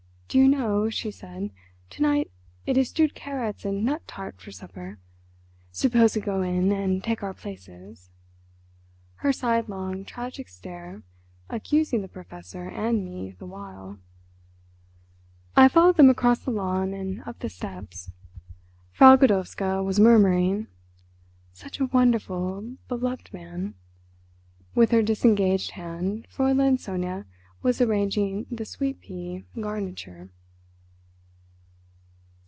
"Do 0.33 0.37
you 0.37 0.47
know," 0.47 0.89
she 0.89 1.11
said, 1.11 1.51
"to 1.89 2.01
night 2.01 2.31
it 2.65 2.77
is 2.77 2.87
stewed 2.87 3.13
carrots 3.13 3.65
and 3.65 3.83
nut 3.83 4.07
tart 4.07 4.39
for 4.39 4.49
supper. 4.49 4.97
Suppose 5.73 6.15
we 6.15 6.21
go 6.21 6.41
in 6.41 6.71
and 6.71 7.03
take 7.03 7.21
our 7.21 7.33
places," 7.33 8.11
her 9.15 9.33
sidelong, 9.33 10.05
tragic 10.05 10.47
stare 10.47 11.03
accusing 11.49 12.01
the 12.01 12.07
Professor 12.07 12.69
and 12.69 13.03
me 13.03 13.31
the 13.39 13.45
while. 13.45 13.99
I 15.57 15.67
followed 15.67 15.97
them 15.97 16.09
across 16.09 16.39
the 16.39 16.51
lawn 16.51 16.93
and 16.93 17.21
up 17.25 17.39
the 17.39 17.49
steps. 17.49 18.09
Frau 18.93 19.17
Godowska 19.17 19.83
was 19.83 19.99
murmuring, 19.99 20.67
"Such 21.51 21.81
a 21.81 21.87
wonderful, 21.87 22.77
beloved 22.87 23.33
man"; 23.33 23.73
with 24.75 24.91
her 24.91 25.01
disengaged 25.03 25.71
hand 25.71 26.25
Fräulein 26.33 26.79
Sonia 26.79 27.25
was 27.63 27.79
arranging 27.79 28.43
the 28.49 28.65
sweet 28.65 28.99
pea 29.01 29.43
"garniture." 29.59 30.31